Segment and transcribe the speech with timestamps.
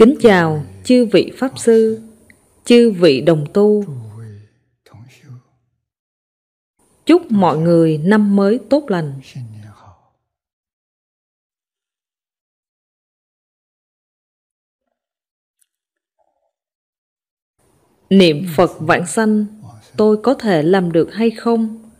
[0.00, 2.02] Kính chào chư vị Pháp Sư,
[2.64, 3.84] chư vị đồng tu.
[7.06, 9.20] Chúc mọi người năm mới tốt lành.
[18.10, 19.46] Niệm Phật vãng sanh,
[19.96, 21.90] tôi có thể làm được hay không?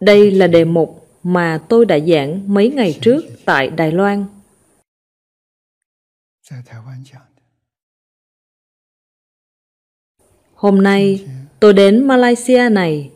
[0.00, 4.26] Đây là đề mục mà tôi đã giảng mấy ngày trước tại Đài Loan.
[10.54, 11.28] Hôm nay,
[11.60, 13.10] tôi đến Malaysia này.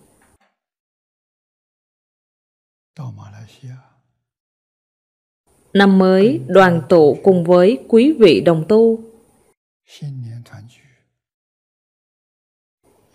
[5.73, 9.01] Năm mới, đoàn tụ cùng với quý vị đồng tu.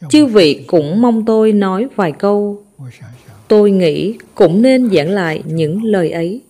[0.10, 2.66] Chư vị cũng mong tôi nói vài câu
[3.48, 6.42] tôi nghĩ cũng nên giảng lại những lời ấy.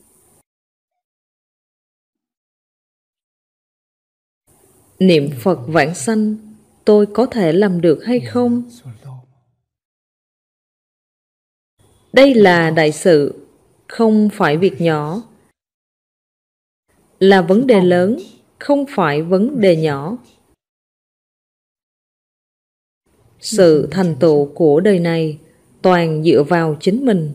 [4.99, 6.35] Niệm Phật vãng sanh,
[6.85, 8.69] tôi có thể làm được hay không?
[12.13, 13.47] Đây là đại sự,
[13.87, 15.21] không phải việc nhỏ.
[17.19, 18.17] Là vấn đề lớn,
[18.59, 20.17] không phải vấn đề nhỏ.
[23.39, 25.39] Sự thành tựu của đời này
[25.83, 27.33] toàn dựa vào chính mình.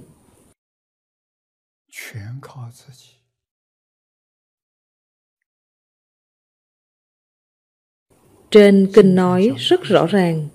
[8.50, 10.48] Trên kinh nói rất rõ ràng,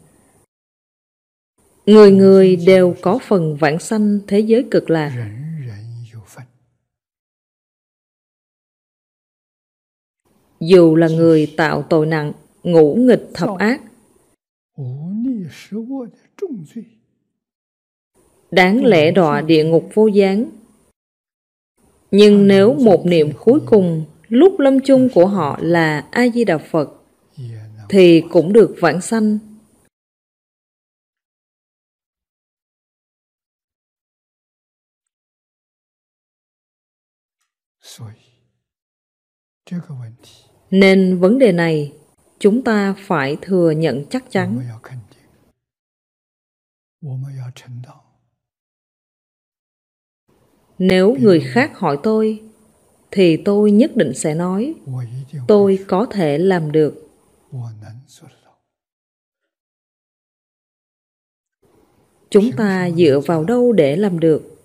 [1.85, 5.39] người người đều có phần vãng sanh thế giới cực lạc.
[10.59, 13.81] Dù là người tạo tội nặng, ngũ nghịch thập ác,
[18.52, 20.50] đáng lẽ đọa địa ngục vô gián.
[22.10, 26.58] Nhưng nếu một niệm cuối cùng lúc lâm chung của họ là A Di Đà
[26.58, 26.88] Phật
[27.36, 27.86] 也能。
[27.88, 29.38] thì cũng được vãng sanh.
[37.80, 38.16] 所以
[39.64, 41.92] 这个问题 Nên vấn đề này
[42.38, 44.54] chúng ta phải thừa nhận chắc 我 chắn.
[44.54, 45.18] 们要肯定，
[47.00, 47.94] 我们要承担。
[50.85, 52.41] nếu người khác hỏi tôi,
[53.11, 54.73] thì tôi nhất định sẽ nói,
[55.47, 57.07] tôi có thể làm được.
[62.29, 64.55] Chúng ta dựa vào đâu để làm được?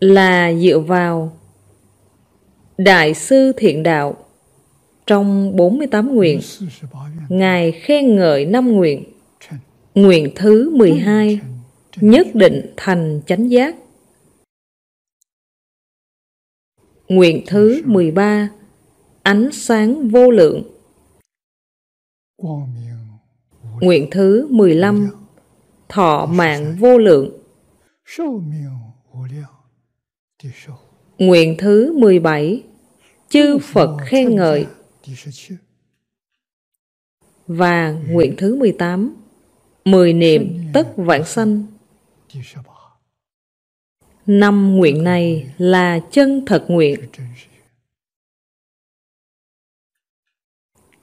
[0.00, 1.38] Là dựa vào
[2.78, 4.26] Đại sư Thiện Đạo
[5.06, 6.40] trong 48 nguyện
[7.28, 9.04] Ngài khen ngợi năm nguyện.
[9.94, 11.40] Nguyện thứ 12
[12.00, 13.76] nhất định thành chánh giác.
[17.08, 18.50] Nguyện thứ 13
[19.22, 20.62] ánh sáng vô lượng.
[23.80, 25.10] Nguyện thứ 15
[25.88, 27.38] thọ mạng vô lượng.
[31.18, 32.62] Nguyện thứ 17
[33.28, 34.66] Chư Phật khen ngợi
[37.46, 39.14] và nguyện thứ 18
[39.84, 41.66] Mười niệm tất vạn sanh.
[44.26, 47.00] Năm nguyện này là chân thật nguyện.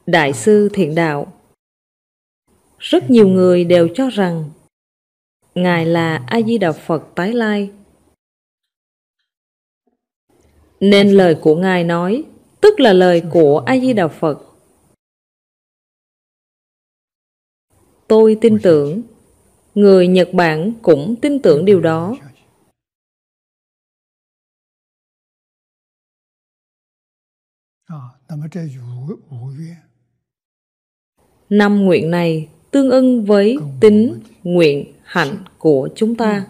[0.06, 1.34] Đại sư Thiện Đạo,
[2.80, 4.50] Rất nhiều người đều cho rằng
[5.56, 7.72] Ngài là A-di-đà Phật tái lai.
[10.80, 12.24] Nên lời của Ngài nói,
[12.62, 14.53] Tức là lời của A-di-đà Phật.
[18.14, 19.02] Tôi tin tưởng.
[19.76, 22.16] Người Nhật Bản cũng tin tưởng điều đó.
[31.50, 36.48] Năm nguyện này tương ưng với tính nguyện hạnh của chúng ta.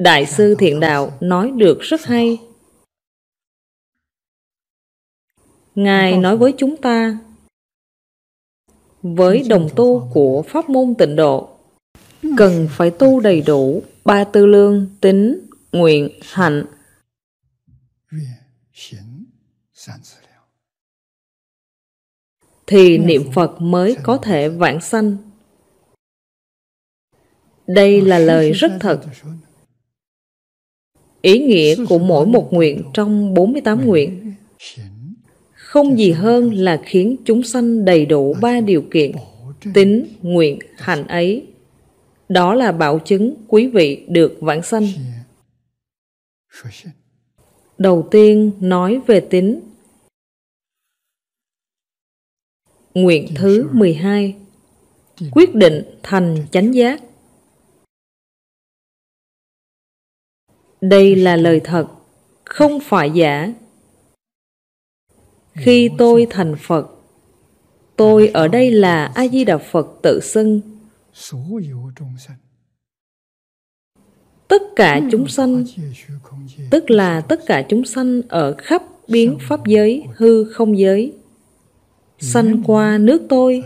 [0.00, 2.38] Đại sư Thiện Đạo nói được rất hay.
[5.74, 7.18] Ngài nói với chúng ta,
[9.02, 11.58] với đồng tu của pháp môn tịnh độ,
[12.36, 16.66] cần phải tu đầy đủ ba tư lương tính, nguyện, hạnh.
[22.66, 25.16] Thì niệm Phật mới có thể vãng sanh.
[27.66, 29.00] Đây là lời rất thật
[31.22, 34.34] Ý nghĩa của mỗi một nguyện trong 48 nguyện.
[35.52, 39.12] không gì hơn là khiến chúng sanh đầy đủ ba điều kiện
[39.74, 41.46] tính, nguyện, hành ấy.
[42.28, 44.86] Đó là bảo chứng quý vị được vãng sanh.
[47.78, 49.60] Đầu tiên nói về tính.
[52.94, 54.34] Nguyện thứ 12
[55.32, 57.02] Quyết định thành chánh giác.
[60.80, 61.86] Đây là lời thật,
[62.44, 63.52] không phải giả.
[65.54, 66.86] Khi tôi thành Phật,
[67.96, 70.60] tôi ở đây là A-di-đà Phật tự xưng.
[74.48, 75.64] Tất cả chúng sanh,
[76.70, 81.12] tức là tất cả chúng sanh ở khắp biến pháp giới, hư không giới,
[82.18, 83.62] sanh qua nước tôi,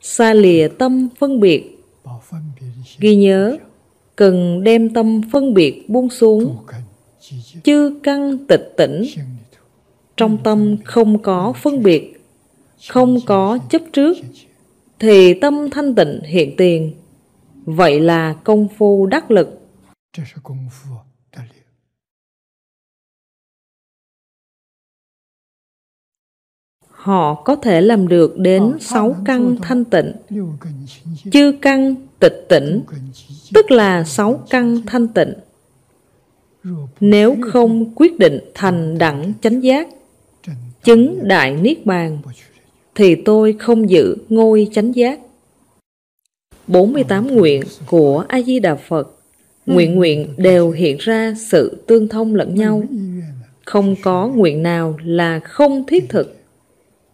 [0.00, 1.78] xa lìa tâm phân biệt.
[2.98, 3.56] Ghi nhớ,
[4.22, 6.56] cần đem tâm phân biệt buông xuống.
[7.64, 9.02] Chư căn tịch tỉnh.
[10.16, 12.20] Trong tâm không có phân biệt,
[12.88, 14.16] không có chấp trước,
[14.98, 16.92] thì tâm thanh tịnh hiện tiền.
[17.64, 19.60] Vậy là công phu đắc lực.
[27.02, 30.12] họ có thể làm được đến sáu căn thanh tịnh,
[31.32, 32.80] chư căn tịch tỉnh,
[33.54, 35.32] tức là sáu căn thanh tịnh.
[37.00, 39.88] Nếu không quyết định thành đẳng chánh giác,
[40.84, 42.18] chứng đại niết bàn,
[42.94, 45.20] thì tôi không giữ ngôi chánh giác.
[46.66, 49.18] 48 nguyện của A-di-đà Phật
[49.66, 52.82] Nguyện nguyện đều hiện ra sự tương thông lẫn nhau.
[53.64, 56.41] Không có nguyện nào là không thiết thực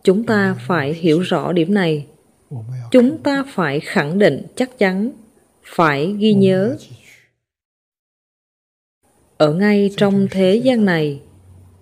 [0.08, 2.06] chúng ta phải hiểu rõ điểm này.
[2.90, 5.10] Chúng ta phải khẳng định chắc chắn,
[5.62, 6.76] phải ghi nhớ.
[9.36, 11.20] Ở ngay trong thế gian này,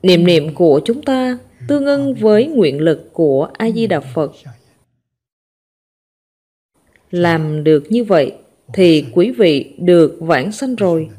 [0.02, 1.38] niệm niệm của chúng ta
[1.68, 4.32] tương ưng với nguyện lực của a di đà phật.
[7.10, 8.32] Làm được như vậy
[8.74, 11.10] thì quý vị được vãng sanh rồi.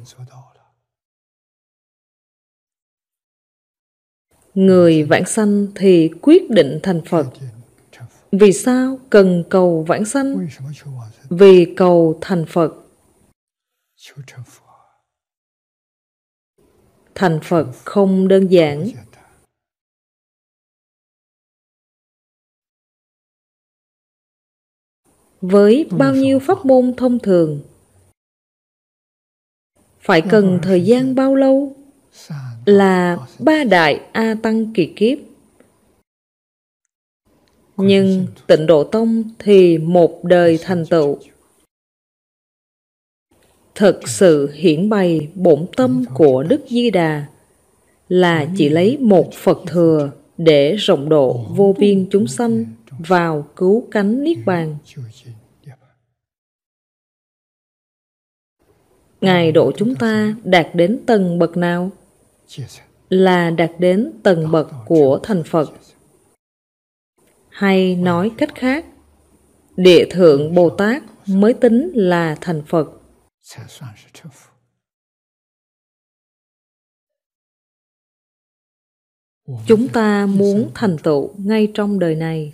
[4.58, 7.28] Người vãng sanh thì quyết định thành Phật.
[8.32, 10.48] Vì sao cần cầu vãng sanh?
[11.30, 12.74] Vì cầu thành Phật.
[17.16, 18.90] Thành Phật không đơn giản.
[25.42, 27.64] Với bao nhiêu pháp môn thông thường?
[30.00, 31.76] Phải cần thời gian bao lâu?
[32.68, 35.18] là ba đại A Tăng kỳ kiếp.
[37.78, 41.18] Nhưng tịnh độ tông thì một đời thành tựu.
[43.76, 47.26] Thật sự hiển bày bổn tâm của Đức Di Đà
[48.10, 52.66] là chỉ lấy một Phật thừa để rộng độ vô biên chúng sanh
[53.08, 54.78] vào cứu cánh Niết Bàn.
[59.22, 61.92] Ngài độ chúng ta đạt đến tầng bậc nào?
[63.10, 65.72] là đạt đến tầng bậc của thành Phật.
[67.50, 68.86] Hay nói cách khác,
[69.76, 72.88] địa thượng Bồ Tát mới tính là thành Phật.
[79.68, 82.54] Chúng ta muốn thành tựu ngay trong đời này.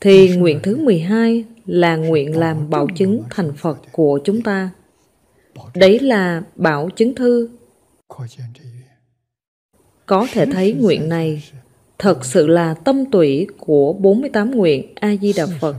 [0.00, 4.70] Thì nguyện thứ 12 là nguyện làm bảo chứng thành Phật của chúng ta.
[5.74, 7.48] Đấy là bảo chứng thư.
[10.06, 11.42] Có thể thấy nguyện này
[11.98, 15.76] thật sự là tâm tủy của 48 nguyện A-di-đà Phật.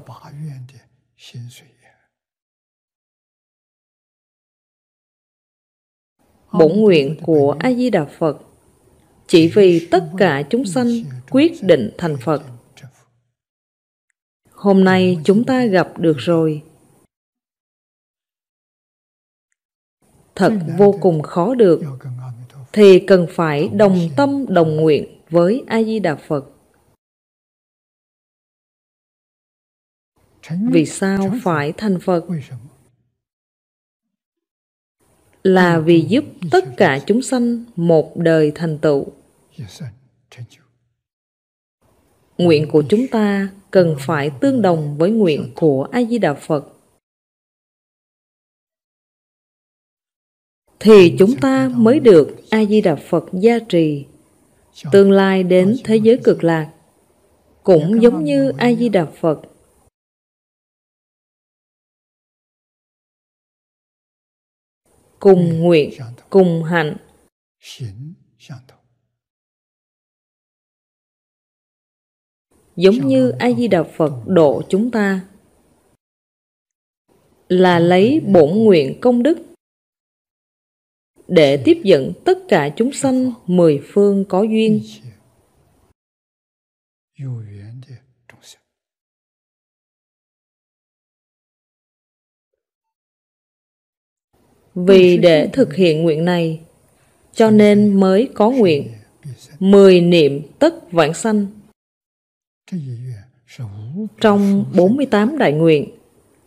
[6.53, 8.37] Bổn nguyện của A-di-đà Phật
[9.27, 10.87] chỉ vì tất cả chúng sanh
[11.29, 12.43] quyết định thành Phật
[14.57, 16.63] Hôm nay chúng ta gặp được rồi.
[20.35, 21.81] Thật vô cùng khó được,
[22.73, 26.45] thì cần phải đồng tâm đồng nguyện với A-di-đà Phật.
[30.71, 32.25] Vì sao phải thành Phật?
[35.43, 39.07] Là vì giúp tất cả chúng sanh một đời thành tựu.
[42.37, 46.73] Nguyện của chúng ta cần phải tương đồng với nguyện của A-di-đà Phật.
[50.79, 54.05] Thì chúng ta mới được A-di-đà Phật gia trì,
[54.91, 56.73] tương lai đến thế giới cực lạc,
[57.63, 59.41] cũng giống như A-di-đà Phật.
[65.19, 65.91] Cùng nguyện,
[66.29, 66.97] cùng hạnh,
[72.77, 75.27] giống như a di đà phật độ chúng ta.
[77.49, 79.37] Là lấy bổn nguyện công đức
[81.27, 84.81] để tiếp dẫn tất cả chúng sanh mười phương có duyên.
[94.75, 96.61] Vì để thực hiện nguyện này,
[97.33, 98.91] cho nên mới có nguyện
[99.59, 101.56] mười niệm tất vãng sanh
[104.21, 105.89] trong 48 đại nguyện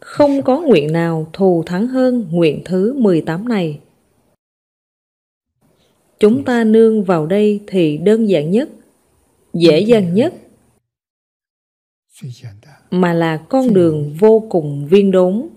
[0.00, 3.80] không có nguyện nào thù thắng hơn nguyện thứ 18 này.
[6.18, 8.68] Chúng ta nương vào đây thì đơn giản nhất
[9.52, 10.34] dễ dàng nhất
[12.90, 15.48] mà là con đường vô cùng viên đốn.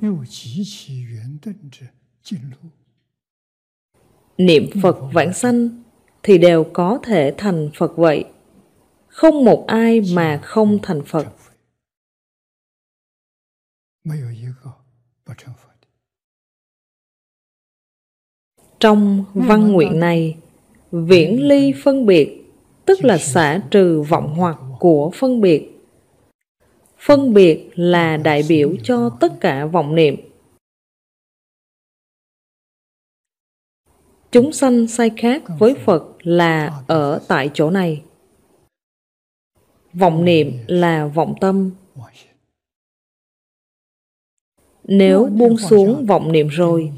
[4.37, 5.83] Niệm phật vãng sanh
[6.23, 8.25] thì đều có thể thành phật vậy
[9.13, 11.27] không một ai mà không thành phật.
[18.83, 20.37] trong văn nguyện này
[20.91, 22.43] viễn ly phân biệt
[22.85, 25.69] tức là xả trừ vọng hoặc của phân biệt.
[26.97, 30.15] Phân biệt là đại biểu cho tất cả vọng niệm.
[34.31, 38.01] Chúng sanh sai khác với phật là ở tại chỗ này
[39.93, 41.71] vọng niệm là vọng tâm.
[44.83, 46.91] Nếu buông xuống vọng niệm rồi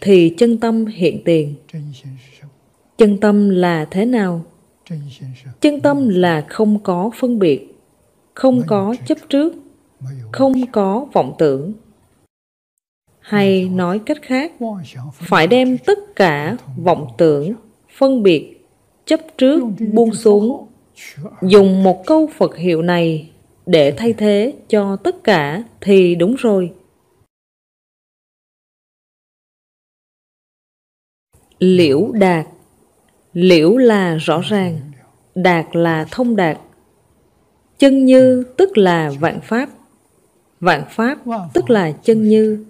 [0.00, 1.54] thì chân tâm hiện tiền.
[2.96, 4.44] chân tâm là thế nào?
[5.60, 7.74] Chân tâm là không có phân biệt
[8.34, 9.54] không có chấp trước
[10.32, 11.72] không có vọng tưởng.
[13.20, 14.52] Hay nói cách khác
[15.12, 17.52] phải đem tất cả vọng tưởng
[17.98, 18.66] phân biệt
[19.04, 20.67] chấp trước buông xuống
[21.42, 23.32] dùng một câu phật hiệu này
[23.66, 26.74] để thay thế cho tất cả thì đúng rồi.
[31.58, 32.46] Liễu đạt.
[33.32, 34.92] Liễu là rõ ràng,
[35.34, 36.58] đạt là thông đạt.
[37.78, 39.68] Chân như tức là vạn pháp.
[40.60, 41.18] Vạn pháp
[41.54, 42.64] tức là chân như.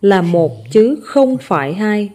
[0.00, 2.10] Là một chứ không phải hai.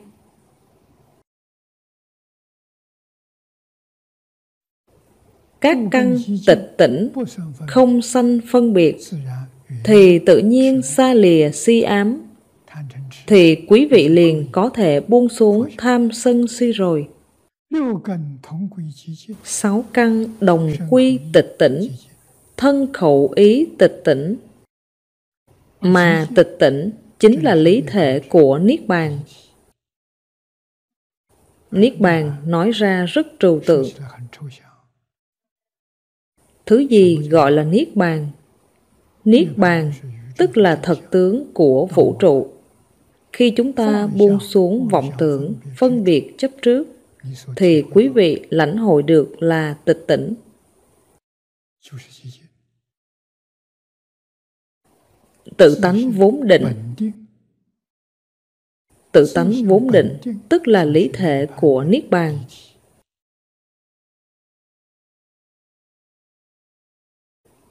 [5.61, 7.09] Các căn tịch tỉnh
[7.67, 8.97] không sanh phân biệt
[9.83, 12.21] thì tự nhiên xa lìa si ám
[13.27, 17.07] thì quý vị liền có thể buông xuống tham sân si rồi
[19.43, 21.87] sáu căn đồng quy tịch tỉnh
[22.57, 24.35] thân khẩu ý tịch tỉnh
[25.81, 29.19] mà tịch tỉnh chính là lý thể của niết bàn
[31.71, 33.85] niết bàn nói ra rất trừu tượng
[36.67, 38.27] thứ gì gọi là niết bàn?
[39.25, 39.91] Niết bàn
[40.37, 42.47] tức là thật tướng của vũ trụ.
[43.33, 46.87] Khi chúng ta buông xuống vọng tưởng, phân biệt chấp trước,
[47.55, 50.33] thì quý vị lãnh hội được là tịch tỉnh.
[55.57, 56.65] Tự tánh vốn định.
[59.11, 60.17] Tự tánh vốn định
[60.49, 62.39] tức là lý thể của niết bàn.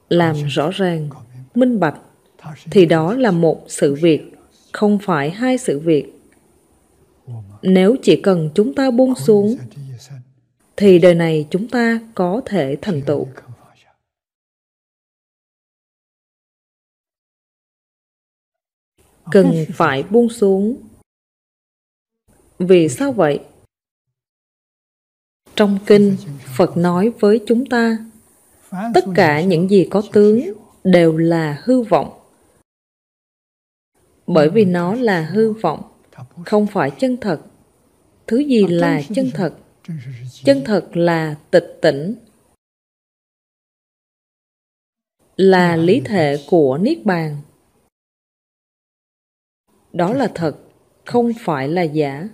[0.09, 1.09] Làm rõ ràng,
[1.55, 2.01] minh bạch,
[2.71, 4.21] thì đó là một sự việc,
[4.73, 6.13] không phải hai sự việc.
[7.61, 9.57] Nếu chỉ cần chúng ta buông xuống,
[10.75, 13.27] thì đời này chúng ta có thể thành tựu.
[19.31, 20.77] Cần phải buông xuống.
[22.59, 23.39] Vì sao vậy?
[25.55, 26.17] Trong kinh,
[26.57, 27.97] phật nói với chúng ta
[28.71, 32.19] tất cả những gì có tướng đều là hư vọng.
[34.27, 35.81] Bởi vì nó là hư vọng
[36.45, 37.41] không phải chân thật.
[38.27, 39.53] Thứ gì là chân thật
[40.43, 40.97] chân thật?
[40.97, 42.15] là tịch tỉnh
[45.37, 47.41] là lý thể của niết bàn.
[49.93, 50.57] Đó là thật.
[51.05, 52.29] không phải là giả.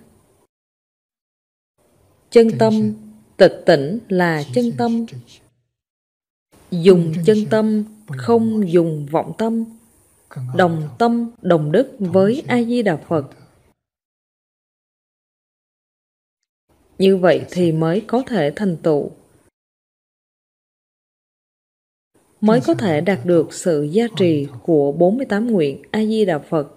[2.30, 2.94] Chân tâm
[3.36, 5.06] tịch tỉnh là chân tâm
[6.82, 9.64] dùng chân tâm không dùng vọng tâm.
[10.56, 13.30] Đồng tâm đồng đức với a di đà phật.
[16.98, 19.10] như vậy thì mới có thể thành tựu.
[22.40, 26.68] Mới có thể đạt được sự gia trì của 48 nguyện A Di Đà Phật.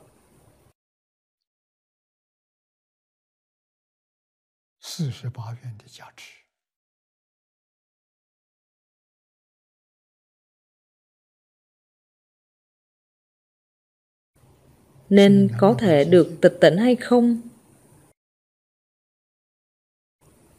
[15.10, 17.42] Nên có thể được tịch tỉnh hay không?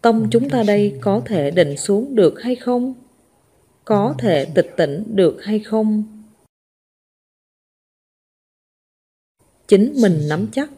[0.02, 2.95] Tâm chúng ta đây có thể định xuống được hay không?
[3.88, 6.05] có thể tịch tỉnh được hay không
[9.67, 10.71] chính mình nắm chắc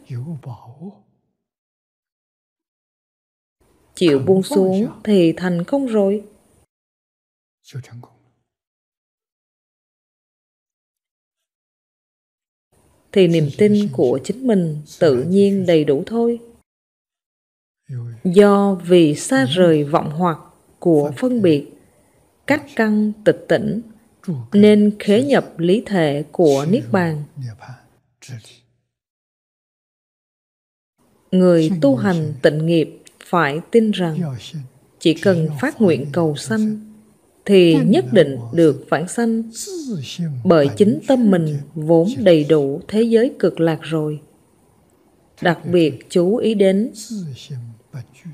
[3.94, 6.24] chịu buông xuống thì thành công rồi
[13.12, 16.40] thì niềm tin của chính mình tự nhiên đầy đủ thôi.
[18.24, 20.38] Do vì xa rời vọng hoặc
[20.78, 21.66] của phân biệt
[22.46, 23.80] cách căn tịch tỉnh,
[24.52, 27.24] nên khế nhập lý thể của niết bàn.
[31.30, 34.36] Người tu hành tịnh nghiệp phải tin rằng
[34.98, 36.89] chỉ cần phát nguyện cầu sanh
[37.50, 39.42] thì nhất định được vãng sanh
[40.44, 44.20] bởi chính tâm mình vốn đầy đủ thế giới cực lạc rồi
[45.42, 46.90] đặc biệt chú ý đến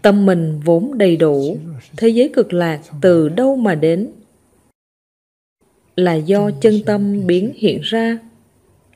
[0.02, 1.58] Tâm mình vốn đầy đủ,
[1.96, 4.10] thế giới cực lạc từ đâu mà đến?
[5.96, 8.18] Là do chân tâm biến hiện ra,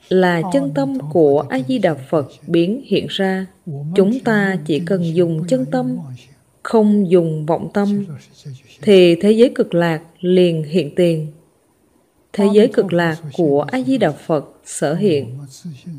[0.09, 3.47] là chân tâm của A-di-đà Phật biến hiện ra.
[3.95, 5.99] Chúng ta chỉ cần dùng chân tâm,
[6.63, 8.07] không dùng vọng tâm,
[8.83, 11.33] thì thế giới cực lạc liền hiện tiền.
[12.33, 15.39] Thế giới cực lạc của A-di-đà Phật sở hiện,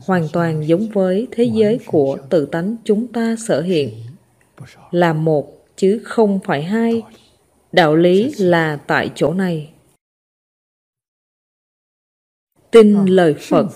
[0.05, 3.89] hoàn toàn giống với thế giới của tự tánh chúng ta sở hiện.
[4.91, 7.01] Là một chứ không phải hai.
[7.71, 9.69] Đạo lý là tại chỗ này.
[12.71, 13.67] Tin lời phật,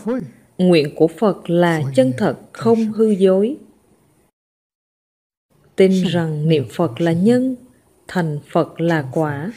[0.57, 3.57] nguyện của phật là chân thật, không hư dối.
[5.75, 7.55] Tin rằng niệm phật là nhân,
[8.07, 9.51] thành phật là quả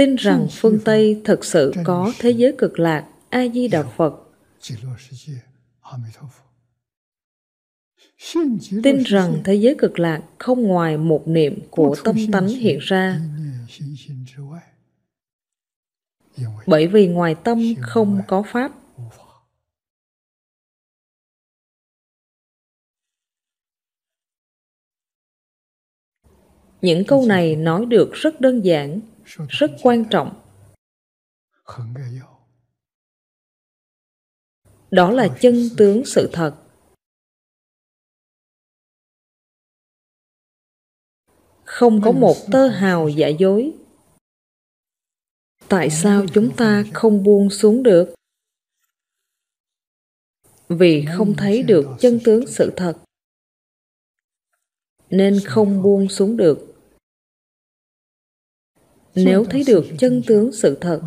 [0.00, 4.14] tin rằng phương tây thực sự có thế giới cực lạc a di đà phật.
[8.82, 13.20] tin rằng thế giới cực lạc không ngoài một niệm của tâm tánh hiện ra.
[16.66, 18.72] bởi vì ngoài tâm không có pháp.
[26.82, 29.00] Những câu này nói được rất đơn giản
[29.48, 30.42] rất quan trọng.
[34.90, 36.56] Đó là chân tướng sự thật.
[41.64, 43.72] Không có một tơ hào giả dối.
[45.68, 48.14] Tại sao chúng ta không buông xuống được?
[50.68, 52.98] Vì không thấy được chân tướng sự thật,
[55.10, 56.69] nên không buông xuống được
[59.14, 61.00] nếu thấy được chân tướng sự thật,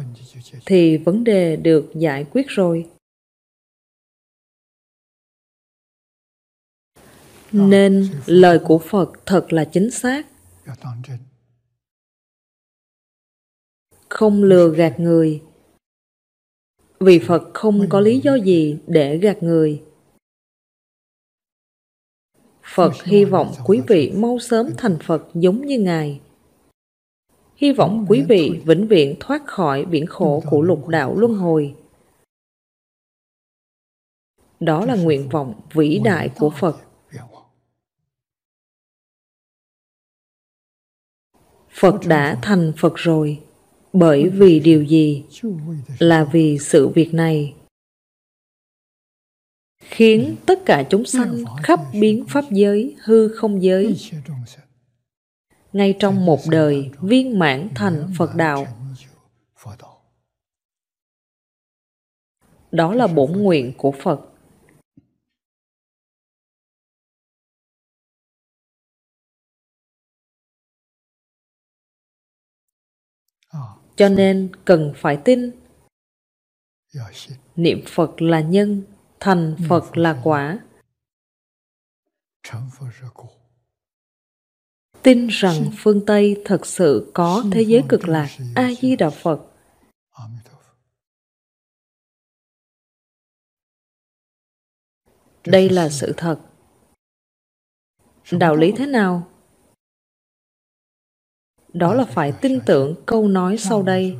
[0.65, 2.89] thì vấn đề được giải quyết rồi.
[7.51, 10.27] Nên lời của phật thật là chính xác.
[14.09, 15.41] Không lừa gạt người.
[16.99, 19.83] Vì phật không có lý do gì để gạt người.
[22.63, 26.21] Phật hy vọng quý vị mau sớm thành phật giống như ngài
[27.63, 31.75] hy vọng quý vị vĩnh viễn thoát khỏi biển khổ của lục đạo luân hồi.
[34.59, 36.77] Đó là nguyện vọng vĩ đại của phật.
[41.69, 43.41] Phật đã thành phật rồi,
[43.93, 45.25] bởi vì điều gì?
[45.99, 47.53] Là vì sự việc này.
[49.79, 53.95] Khiến tất cả chúng sanh khắp biến pháp giới, hư không giới
[55.73, 58.65] ngay trong một đời viên mãn thành phật đạo.
[62.71, 64.19] Đó là bổn nguyện của phật.
[73.95, 75.51] Cho nên cần phải tin.
[77.55, 78.83] Niệm phật là nhân,
[79.19, 80.59] thành phật là quả
[85.02, 89.48] tin rằng phương Tây thật sự có thế giới cực lạc A Di Đà Phật.
[90.18, 90.74] 阿弥陀佛。
[95.44, 96.40] Đây là sự thật.
[98.30, 99.28] Đạo lý thế nào?
[101.72, 104.18] Đó là phải tin tưởng câu nói sau đây.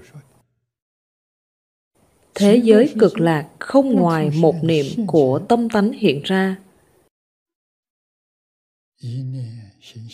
[2.35, 6.57] Thế giới cực lạc không ngoài một niệm của tâm tánh hiện ra.
[9.01, 10.09] 一念心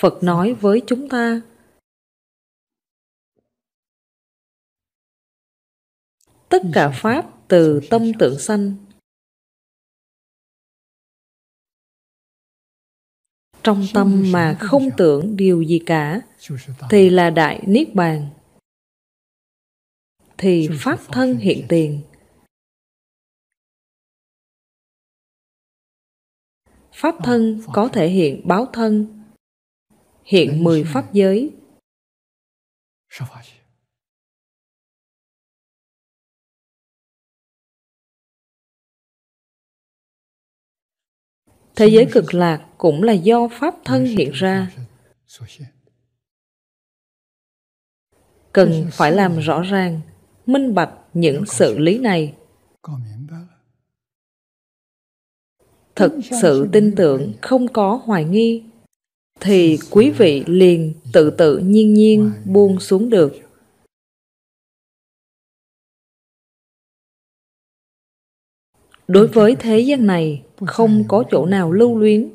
[0.00, 1.40] Phật nói với chúng ta.
[6.48, 8.76] Tất cả Pháp từ tâm tượng sanh.
[13.62, 16.20] Trong tâm mà không tưởng điều gì cả,
[16.90, 18.30] thì là Đại Niết Bàn.
[20.38, 22.02] Thì Pháp thân hiện tiền.
[26.92, 29.17] Pháp thân có thể hiện báo thân
[30.28, 31.54] hiện mười pháp giới.
[41.76, 44.70] Thế giới cực lạc cũng là do pháp thân hiện ra.
[48.52, 50.00] Cần phải làm rõ ràng
[50.46, 52.34] minh bạch những sự lý này.
[55.94, 56.12] Thực
[56.42, 58.67] sự tin tưởng không có hoài nghi
[59.40, 63.32] thì quý vị liền tự tự nhiên nhiên buông xuống được.
[69.08, 72.30] Đối với thế gian này, không có chỗ nào lưu luyến.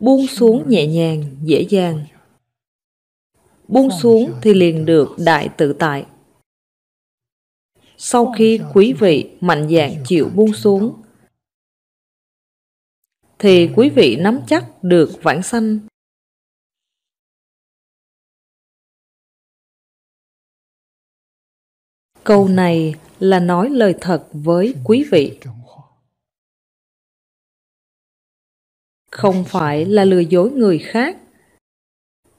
[0.00, 2.04] Buông xuống nhẹ nhàng, dễ dàng.
[3.68, 6.06] Buông xuống thì liền được đại tự tại.
[7.96, 11.02] Sau khi quý vị mạnh dạn chịu buông xuống
[13.42, 15.78] thì quý vị nắm chắc được vãng sanh.
[22.24, 25.38] Câu này là nói lời thật với quý vị.
[29.10, 31.16] Không phải là lừa dối người khác,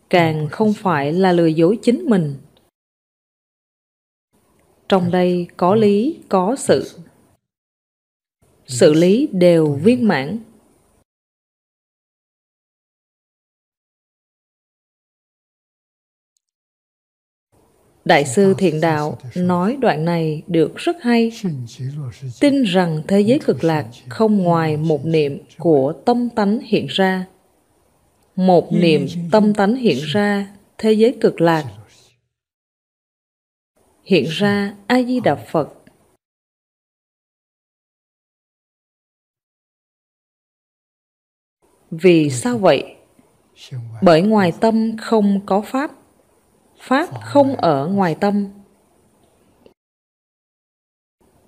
[0.10, 2.38] càng không phải là lừa dối chính mình.
[4.90, 7.00] Trong đây có lý, có sự.
[8.68, 10.51] Sự lý đều viên mãn.
[18.06, 21.32] Đại sư Thiện Đạo nói đoạn này được rất hay,
[22.40, 27.26] tin rằng thế giới cực lạc không ngoài một niệm của tâm tánh hiện ra.
[28.36, 31.66] Một niệm tâm tánh hiện ra, thế giới cực lạc.
[34.04, 35.74] Hiện ra A-di-đà Phật
[41.92, 42.96] Vì sao vậy?
[44.02, 45.92] Bởi ngoài tâm không có pháp
[46.82, 48.48] pháp không ở ngoài tâm.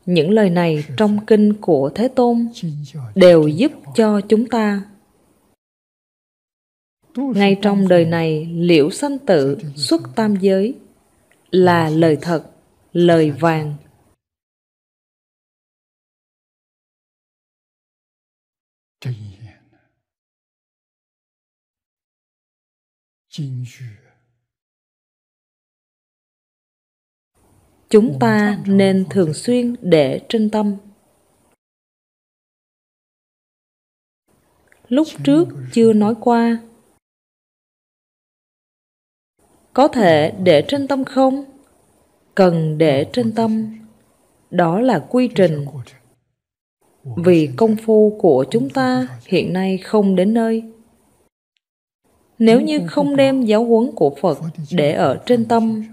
[0.05, 2.47] Những lời này trong kinh của thế tôn
[3.15, 4.85] đều giúp cho chúng ta.
[7.15, 10.75] Ngay trong đời này liễu sanh tự xuất tam giới
[11.51, 12.51] là lời thật
[12.93, 13.75] lời vàng.
[23.29, 23.65] Chính
[27.93, 30.75] chúng ta nên thường xuyên để trên tâm.
[34.87, 36.57] Lúc trước chưa nói qua.
[39.73, 41.45] Có thể để trên tâm không?
[42.35, 43.79] Cần để trên tâm.
[44.51, 45.65] đó là quy trình
[47.17, 50.63] vì công phu của chúng ta hiện nay không đến nơi.
[52.39, 54.39] Nếu như không đem giáo huấn của phật
[54.71, 55.92] để ở trên tâm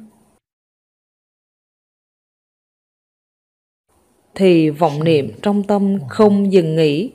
[4.35, 7.13] thì vọng niệm trong tâm không dừng nghỉ.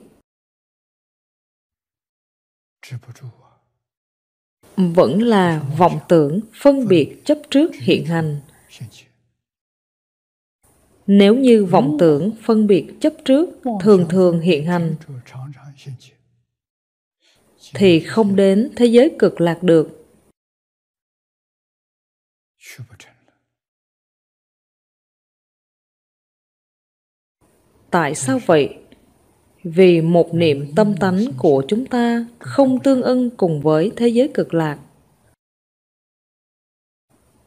[4.76, 8.40] Vẫn là vọng tưởng phân biệt chấp trước hiện hành.
[11.06, 13.50] Nếu như vọng tưởng phân biệt chấp trước
[13.82, 14.96] thường thường hiện hành,
[17.74, 20.06] thì không đến thế giới cực lạc được.
[27.96, 28.78] Tại sao vậy?
[29.64, 34.30] Vì một niệm tâm tánh của chúng ta không tương ưng cùng với thế giới
[34.34, 34.78] cực lạc.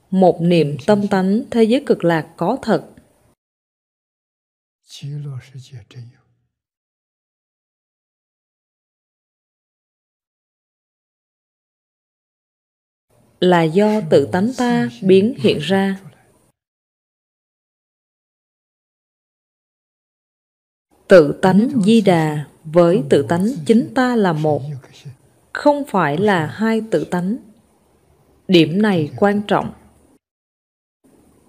[0.09, 2.89] Một niệm tâm tánh thế giới cực lạc có thật.
[13.39, 16.09] Là do tự tánh ta biến hiện ra.
[21.10, 24.62] Tự tánh di đà với tự tánh chính ta là một.
[25.54, 27.38] Không phải là hai tự tánh.
[28.48, 29.74] Điểm này quan trọng.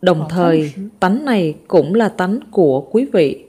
[0.02, 3.44] Đồng thời, tánh này cũng là tánh của quý vị.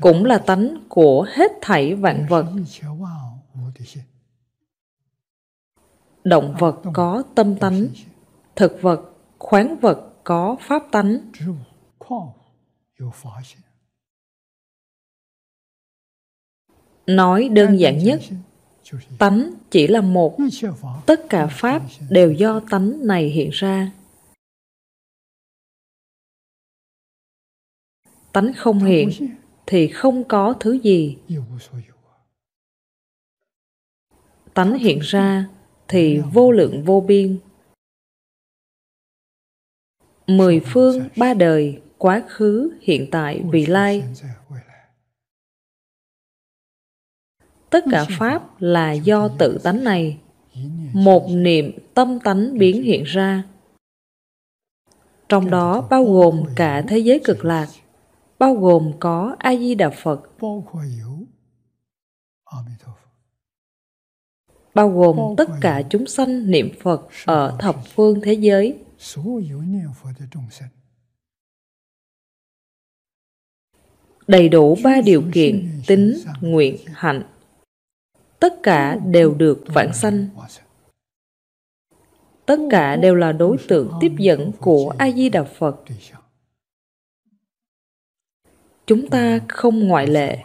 [0.00, 2.46] Cũng là tánh của hết thảy vạn vật.
[6.24, 7.86] Động vật có tâm tánh,
[8.56, 9.00] thực vật,
[9.38, 11.18] khoáng vật có pháp tánh.
[17.06, 18.20] Nói đơn giản nhất,
[19.18, 20.36] tánh chỉ là một,
[21.06, 23.92] tất cả pháp đều do tánh này hiện ra.
[28.32, 29.10] Tánh không hiện
[29.66, 31.16] thì không có thứ gì.
[34.54, 35.48] Tánh hiện ra
[35.88, 37.38] thì vô lượng vô biên.
[40.26, 44.02] Mười phương ba đời quá khứ, hiện tại, vị lai.
[47.76, 50.18] Tất cả pháp là do tự tánh này.
[50.92, 53.42] Một niệm tâm tánh biến hiện ra.
[55.28, 57.68] Trong đó bao gồm cả thế giới cực lạc
[58.38, 60.20] bao gồm có a di đà phật.
[64.74, 68.78] Bao gồm tất cả chúng sanh niệm phật ở thập phương thế giới.
[74.28, 77.22] Đầy đủ ba điều kiện tính nguyện hạnh
[78.40, 80.28] tất cả đều được vãng sanh.
[82.46, 85.84] Tất cả đều là đối tượng tiếp dẫn của a di đà phật.
[88.86, 90.38] Chúng ta không ngoại lệ.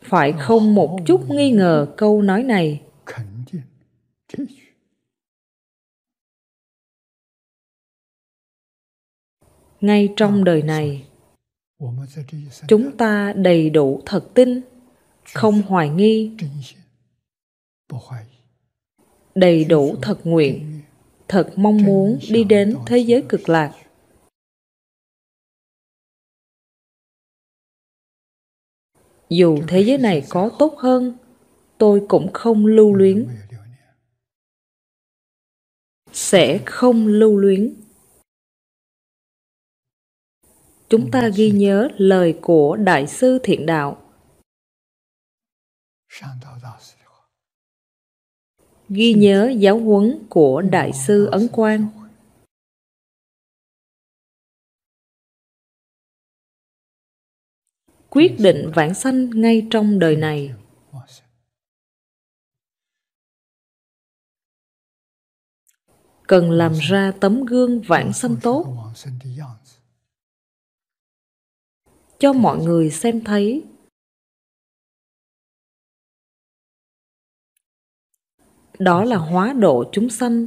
[0.00, 2.82] Phải không một chút nghi ngờ câu nói này?
[9.84, 11.04] Ngay trong đời này,
[12.68, 14.60] chúng ta đầy đủ thật tin,
[15.34, 16.32] không hoài nghi,
[19.34, 20.80] đầy đủ thật nguyện,
[21.28, 23.72] thật mong muốn đi đến thế giới cực lạc.
[29.28, 31.16] Dù thế giới này có tốt hơn,
[31.78, 33.28] tôi cũng không lưu luyến.
[36.12, 37.83] Sẽ không lưu luyến
[40.88, 44.00] chúng ta ghi nhớ lời của đại sư thiện đạo.
[48.88, 51.88] Ghi nhớ giáo huấn của đại sư ấn quang.
[58.10, 60.54] Quyết định vãng sanh ngay trong đời này.
[66.26, 68.92] Cần làm ra tấm gương vãng sanh tốt
[72.24, 73.62] cho mọi người xem thấy.
[78.78, 80.46] Đó là hóa độ chúng sanh.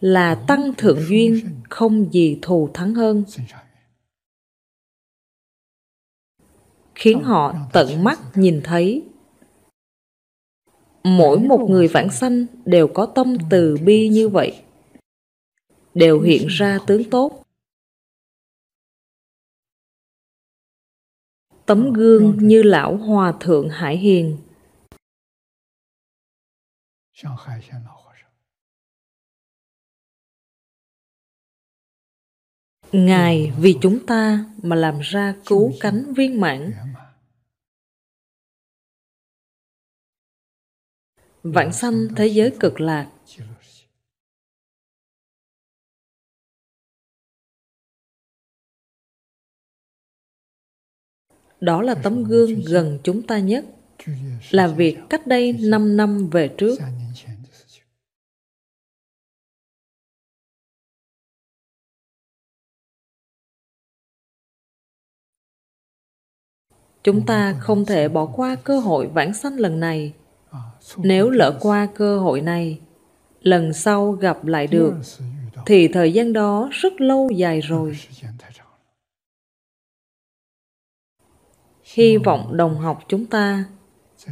[0.00, 3.24] Là tăng thượng duyên, không gì thù thắng hơn.
[6.94, 9.04] Khiến họ tận mắt nhìn thấy.
[11.04, 14.62] Mỗi một người vãng sanh đều có tâm từ bi như vậy.
[15.94, 17.41] Đều hiện ra tướng tốt.
[21.66, 24.38] Tấm gương như lão hòa thượng hải hiền.
[32.92, 36.72] Ngài vì chúng ta mà làm ra cứu cánh viên mãn.
[41.42, 43.11] Vãng sanh thế giới cực lạc
[51.62, 53.64] đó là tấm gương gần chúng ta nhất.
[54.50, 56.78] Là việc cách đây 5 năm về trước.
[67.04, 70.12] Chúng ta không thể bỏ qua cơ hội vãng sanh lần này.
[70.96, 72.80] Nếu lỡ qua cơ hội này,
[73.42, 74.94] lần sau gặp lại được,
[75.66, 77.98] thì thời gian đó rất lâu dài rồi.
[81.94, 83.64] hy vọng đồng học chúng ta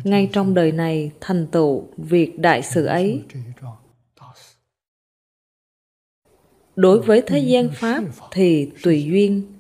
[0.05, 3.25] ngay trong đời này thành tựu việc đại sự ấy.
[6.77, 9.59] Đối với thế gian pháp thì tùy duyên.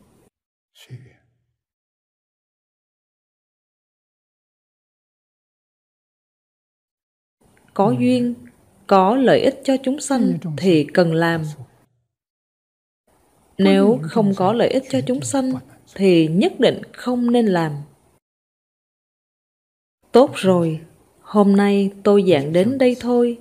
[7.74, 8.34] Có duyên,
[8.86, 11.42] có lợi ích cho chúng sanh thì cần làm.
[13.58, 15.52] Nếu không có lợi ích cho chúng sanh
[15.94, 17.72] thì nhất định không nên làm
[20.12, 20.80] tốt rồi,
[21.20, 23.38] hôm nay tôi giảng đến đây thôi.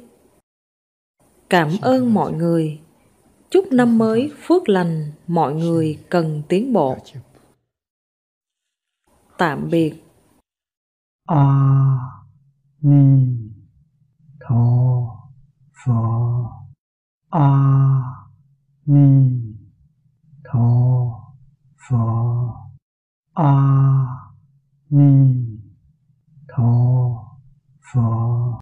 [1.50, 2.80] Cảm ơn mọi người.
[3.50, 6.98] Chúc năm mới phước lành, mọi người cần tiến bộ.
[9.38, 10.04] Tạm biệt.
[11.26, 11.70] A
[12.82, 13.38] ni
[14.40, 15.00] tho
[15.86, 15.94] phở
[17.30, 17.50] a
[18.86, 19.42] ni
[20.44, 20.70] tho
[21.90, 21.98] phở
[23.34, 23.56] a
[24.90, 25.49] ni
[26.60, 26.72] Tho
[27.88, 28.58] Pho